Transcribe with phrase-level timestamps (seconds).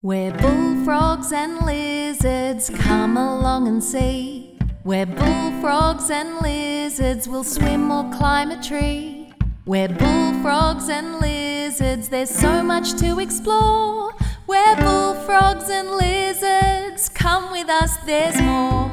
[0.00, 4.56] Where bullfrogs and lizards come along and see.
[4.84, 9.32] Where bullfrogs and lizards will swim or climb a tree.
[9.64, 14.12] Where bullfrogs and lizards, there's so much to explore.
[14.46, 18.88] Where bullfrogs and lizards, come with us, there's more.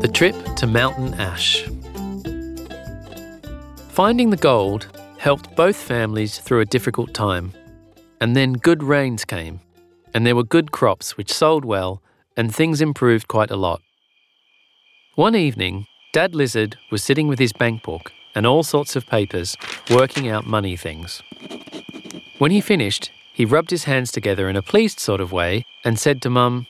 [0.00, 1.64] The trip to Mountain Ash.
[3.90, 4.86] Finding the gold
[5.18, 7.52] helped both families through a difficult time.
[8.24, 9.60] And then good rains came,
[10.14, 12.00] and there were good crops which sold well,
[12.38, 13.82] and things improved quite a lot.
[15.14, 19.58] One evening, Dad Lizard was sitting with his bank book and all sorts of papers,
[19.90, 21.22] working out money things.
[22.38, 25.98] When he finished, he rubbed his hands together in a pleased sort of way and
[25.98, 26.66] said to Mum,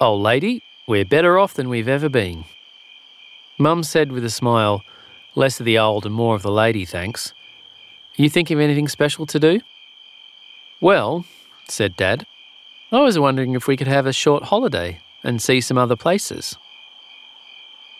[0.00, 2.46] Old lady, we're better off than we've ever been.
[3.60, 4.82] Mum said with a smile,
[5.36, 7.32] Less of the old and more of the lady, thanks.
[8.16, 9.60] You think of anything special to do?
[10.80, 11.26] Well,
[11.68, 12.26] said Dad,
[12.90, 16.56] I was wondering if we could have a short holiday and see some other places.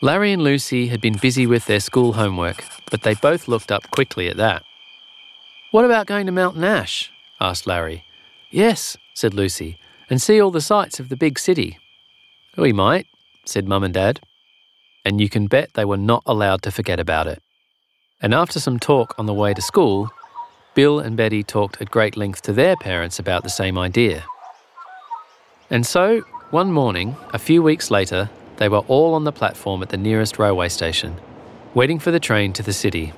[0.01, 3.91] Larry and Lucy had been busy with their school homework, but they both looked up
[3.91, 4.63] quickly at that.
[5.69, 7.11] What about going to Mountain Ash?
[7.39, 8.03] asked Larry.
[8.49, 9.77] Yes, said Lucy,
[10.09, 11.77] and see all the sights of the big city.
[12.57, 13.05] We might,
[13.45, 14.21] said Mum and Dad.
[15.05, 17.41] And you can bet they were not allowed to forget about it.
[18.21, 20.11] And after some talk on the way to school,
[20.73, 24.23] Bill and Betty talked at great length to their parents about the same idea.
[25.69, 29.89] And so, one morning, a few weeks later, they were all on the platform at
[29.89, 31.19] the nearest railway station,
[31.73, 33.11] waiting for the train to the city.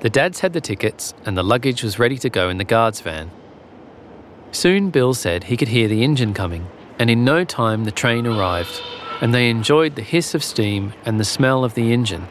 [0.00, 3.00] The dads had the tickets, and the luggage was ready to go in the guard's
[3.00, 3.30] van.
[4.50, 6.66] Soon, Bill said he could hear the engine coming,
[6.98, 8.82] and in no time the train arrived,
[9.20, 12.26] and they enjoyed the hiss of steam and the smell of the engine,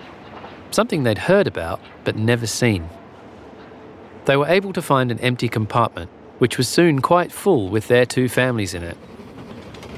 [0.71, 2.89] something they'd heard about but never seen.
[4.25, 8.05] They were able to find an empty compartment, which was soon quite full with their
[8.05, 8.97] two families in it.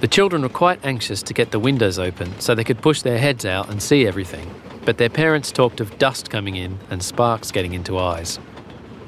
[0.02, 3.20] The children were quite anxious to get the windows open so they could push their
[3.20, 4.54] heads out and see everything,
[4.84, 8.38] but their parents talked of dust coming in and sparks getting into eyes.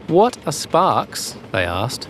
[0.07, 1.35] What are sparks?
[1.51, 2.07] they asked.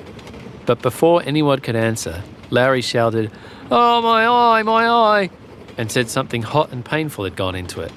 [0.65, 3.31] But before anyone could answer, Larry shouted,
[3.71, 5.29] Oh, my eye, my eye!
[5.77, 7.91] and said something hot and painful had gone into it.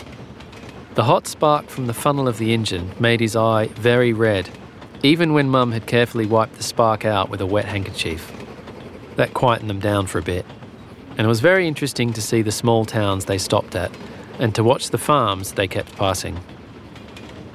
[0.94, 4.50] The hot spark from the funnel of the engine made his eye very red
[5.03, 8.31] even when Mum had carefully wiped the spark out with a wet handkerchief.
[9.16, 10.44] That quietened them down for a bit,
[11.11, 13.91] and it was very interesting to see the small towns they stopped at
[14.38, 16.38] and to watch the farms they kept passing.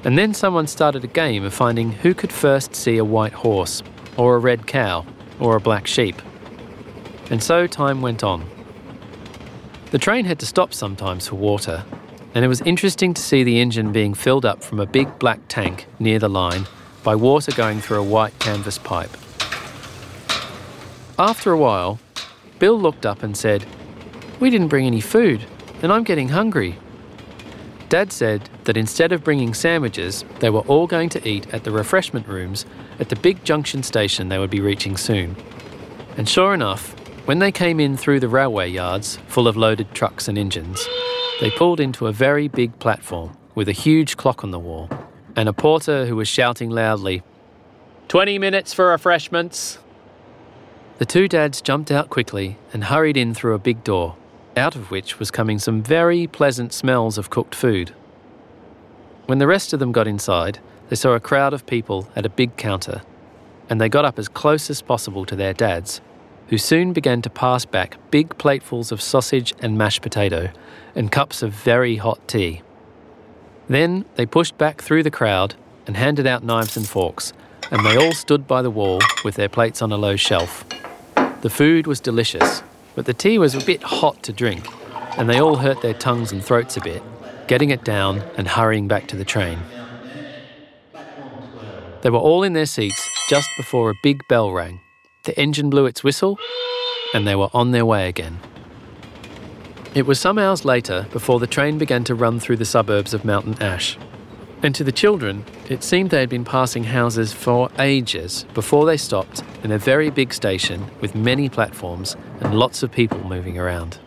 [0.04, 3.82] And then someone started a game of finding who could first see a white horse,
[4.16, 5.04] or a red cow,
[5.40, 6.20] or a black sheep.
[7.30, 8.44] And so time went on.
[9.90, 11.84] The train had to stop sometimes for water,
[12.34, 15.40] and it was interesting to see the engine being filled up from a big black
[15.48, 16.66] tank near the line
[17.06, 19.16] by water going through a white canvas pipe.
[21.16, 22.00] After a while,
[22.58, 23.64] Bill looked up and said,
[24.40, 25.46] We didn't bring any food,
[25.82, 26.76] and I'm getting hungry.
[27.88, 31.70] Dad said that instead of bringing sandwiches, they were all going to eat at the
[31.70, 32.66] refreshment rooms
[32.98, 35.36] at the big junction station they would be reaching soon.
[36.16, 36.90] And sure enough,
[37.28, 40.84] when they came in through the railway yards, full of loaded trucks and engines,
[41.40, 44.90] they pulled into a very big platform with a huge clock on the wall
[45.36, 47.22] and a porter who was shouting loudly,
[48.08, 49.78] 20 minutes for refreshments.
[50.98, 54.16] The two dads jumped out quickly and hurried in through a big door,
[54.56, 57.94] out of which was coming some very pleasant smells of cooked food.
[59.26, 60.58] When the rest of them got inside,
[60.88, 63.02] they saw a crowd of people at a big counter,
[63.68, 66.00] and they got up as close as possible to their dads,
[66.48, 70.50] who soon began to pass back big platefuls of sausage and mashed potato
[70.94, 72.62] and cups of very hot tea.
[73.68, 75.54] Then they pushed back through the crowd
[75.86, 77.32] and handed out knives and forks,
[77.70, 80.64] and they all stood by the wall with their plates on a low shelf.
[81.40, 82.62] The food was delicious,
[82.94, 84.68] but the tea was a bit hot to drink,
[85.18, 87.02] and they all hurt their tongues and throats a bit,
[87.48, 89.58] getting it down and hurrying back to the train.
[92.02, 94.80] They were all in their seats just before a big bell rang.
[95.24, 96.38] The engine blew its whistle,
[97.12, 98.38] and they were on their way again.
[99.96, 103.24] It was some hours later before the train began to run through the suburbs of
[103.24, 103.96] Mountain Ash.
[104.62, 108.98] And to the children, it seemed they had been passing houses for ages before they
[108.98, 113.98] stopped in a very big station with many platforms and lots of people moving around.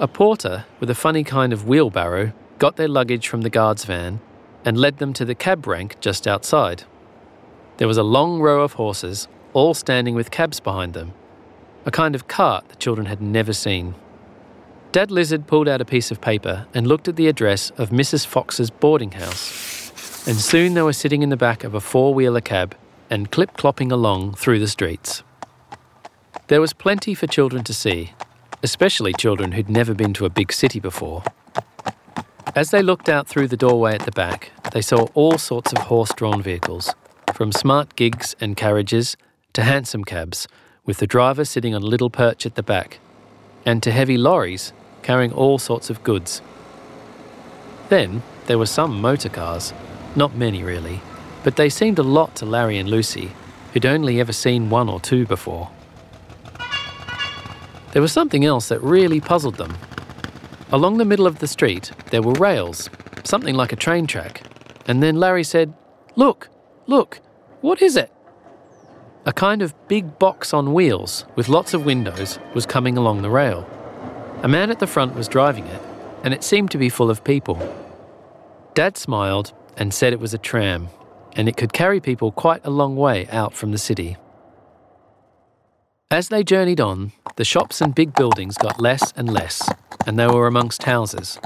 [0.00, 4.18] A porter with a funny kind of wheelbarrow got their luggage from the guard's van
[4.64, 6.82] and led them to the cab rank just outside.
[7.76, 11.12] There was a long row of horses, all standing with cabs behind them,
[11.86, 13.94] a kind of cart the children had never seen.
[14.94, 18.24] Dad Lizard pulled out a piece of paper and looked at the address of Mrs.
[18.24, 19.90] Fox's boarding house.
[20.28, 22.76] And soon they were sitting in the back of a four wheeler cab,
[23.10, 25.24] and clip clopping along through the streets.
[26.46, 28.12] There was plenty for children to see,
[28.62, 31.24] especially children who'd never been to a big city before.
[32.54, 35.78] As they looked out through the doorway at the back, they saw all sorts of
[35.78, 36.94] horse drawn vehicles,
[37.34, 39.16] from smart gigs and carriages
[39.54, 40.46] to hansom cabs,
[40.86, 43.00] with the driver sitting on a little perch at the back,
[43.66, 44.72] and to heavy lorries
[45.04, 46.42] carrying all sorts of goods.
[47.90, 49.72] Then there were some motor cars,
[50.16, 51.00] not many really,
[51.44, 53.30] but they seemed a lot to Larry and Lucy,
[53.72, 55.70] who'd only ever seen one or two before.
[57.92, 59.76] There was something else that really puzzled them.
[60.72, 62.88] Along the middle of the street, there were rails,
[63.24, 64.42] something like a train track,
[64.86, 65.74] and then Larry said,
[66.16, 66.48] Look,
[66.86, 67.20] look,
[67.60, 68.10] what is it?
[69.26, 73.30] A kind of big box on wheels with lots of windows was coming along the
[73.30, 73.68] rail.
[74.44, 75.80] A man at the front was driving it,
[76.22, 77.58] and it seemed to be full of people.
[78.74, 80.90] Dad smiled and said it was a tram,
[81.32, 84.18] and it could carry people quite a long way out from the city.
[86.10, 89.66] As they journeyed on, the shops and big buildings got less and less,
[90.06, 91.38] and they were amongst houses.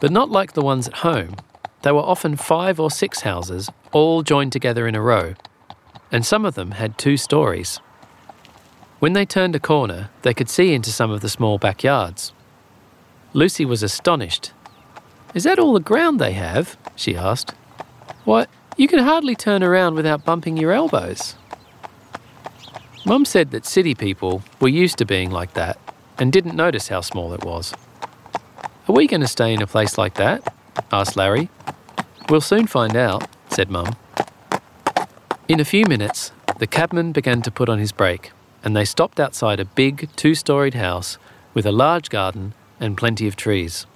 [0.00, 1.36] But not like the ones at home.
[1.82, 5.34] They were often five or six houses, all joined together in a row,
[6.10, 7.80] and some of them had two stories.
[9.00, 12.32] When they turned a corner, they could see into some of the small backyards.
[13.32, 14.52] Lucy was astonished.
[15.34, 16.76] Is that all the ground they have?
[16.94, 17.54] she asked.
[18.24, 18.46] Why,
[18.76, 21.34] you can hardly turn around without bumping your elbows.
[23.04, 25.78] Mum said that city people were used to being like that
[26.18, 27.74] and didn't notice how small it was.
[28.88, 30.54] Are we going to stay in a place like that?
[30.92, 31.50] asked Larry.
[32.28, 33.96] We'll soon find out, said Mum.
[35.48, 38.30] In a few minutes, the cabman began to put on his brake,
[38.64, 41.18] and they stopped outside a big two storied house
[41.52, 43.86] with a large garden and plenty of trees.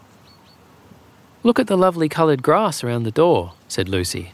[1.43, 4.33] Look at the lovely coloured grass around the door, said Lucy.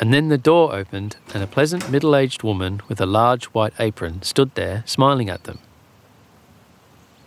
[0.00, 3.74] And then the door opened, and a pleasant middle aged woman with a large white
[3.78, 5.58] apron stood there, smiling at them.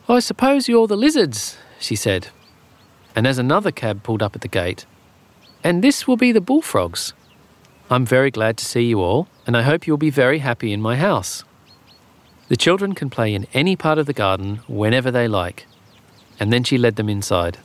[0.09, 2.29] I suppose you're the lizards, she said.
[3.15, 4.85] And as another cab pulled up at the gate,
[5.63, 7.13] and this will be the bullfrogs.
[7.89, 10.81] I'm very glad to see you all, and I hope you'll be very happy in
[10.81, 11.43] my house.
[12.49, 15.67] The children can play in any part of the garden whenever they like.
[16.39, 17.57] And then she led them inside.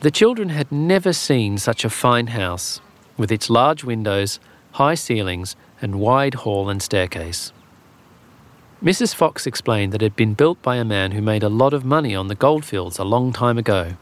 [0.00, 2.80] The children had never seen such a fine house,
[3.16, 4.38] with its large windows,
[4.72, 7.52] high ceilings, and wide hall and staircase.
[8.82, 9.14] Mrs.
[9.14, 11.84] Fox explained that it had been built by a man who made a lot of
[11.84, 13.94] money on the goldfields a long time ago.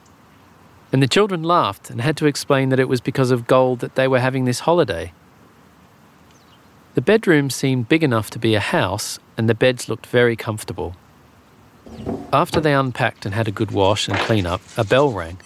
[0.93, 3.95] And the children laughed and had to explain that it was because of gold that
[3.95, 5.13] they were having this holiday.
[6.99, 10.97] The bedroom seemed big enough to be a house, and the beds looked very comfortable.
[12.33, 15.39] After they unpacked and had a good wash and clean up, a bell rang,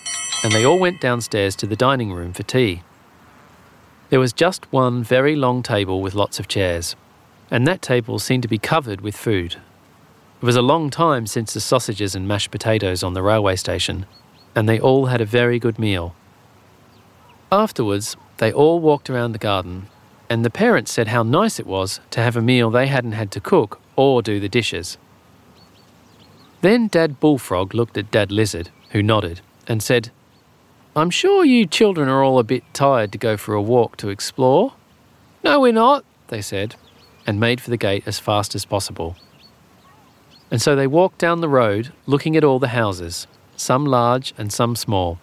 [0.43, 2.83] and they all went downstairs to the dining room for tea.
[4.09, 6.97] There was just one very long table with lots of chairs,
[7.51, 9.57] and that table seemed to be covered with food.
[10.41, 14.07] It was a long time since the sausages and mashed potatoes on the railway station,
[14.55, 16.15] and they all had a very good meal.
[17.53, 19.89] Afterwards, they all walked around the garden,
[20.33, 23.31] and the parents said how nice it was to have a meal they hadn't had
[23.31, 24.97] to cook or do the dishes.
[26.63, 30.11] Then Dad Bullfrog looked at Dad Lizard, who nodded, and said,
[30.97, 34.09] I'm sure you children are all a bit tired to go for a walk to
[34.09, 34.73] explore.
[35.45, 36.77] No, we're not, they said,
[37.27, 39.17] and made for the gate as fast as possible.
[40.51, 44.51] And so they walked down the road, looking at all the houses, some large and
[44.51, 45.19] some small,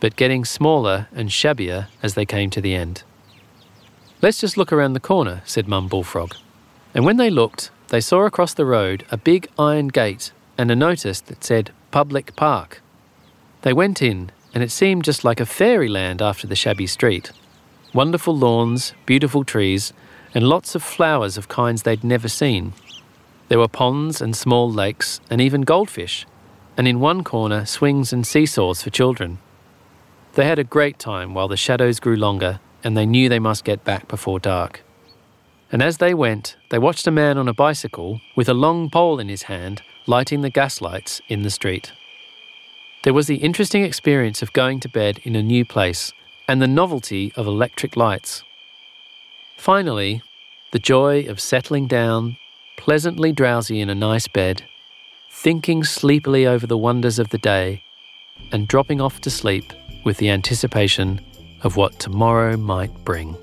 [0.00, 3.02] but getting smaller and shabbier as they came to the end.
[4.20, 6.34] Let's just look around the corner, said Mum Bullfrog.
[6.92, 10.76] And when they looked, they saw across the road a big iron gate and a
[10.76, 12.82] notice that said Public Park.
[13.62, 17.30] They went in and it seemed just like a fairyland after the shabby street.
[17.94, 19.92] Wonderful lawns, beautiful trees,
[20.34, 22.72] and lots of flowers of kinds they'd never seen.
[23.46, 26.26] There were ponds and small lakes, and even goldfish,
[26.76, 29.38] and in one corner, swings and seesaws for children.
[30.34, 33.64] They had a great time while the shadows grew longer, and they knew they must
[33.64, 34.82] get back before dark.
[35.70, 39.18] And as they went, they watched a man on a bicycle with a long pole
[39.18, 41.92] in his hand lighting the gas lights in the street.
[43.04, 46.12] There was the interesting experience of going to bed in a new place
[46.48, 48.42] and the novelty of electric lights.
[49.58, 50.22] Finally,
[50.72, 52.38] the joy of settling down,
[52.78, 54.64] pleasantly drowsy in a nice bed,
[55.30, 57.82] thinking sleepily over the wonders of the day,
[58.50, 59.72] and dropping off to sleep
[60.04, 61.20] with the anticipation
[61.62, 63.36] of what tomorrow might bring.